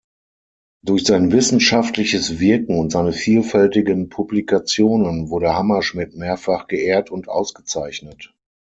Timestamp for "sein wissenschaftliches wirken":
1.05-2.79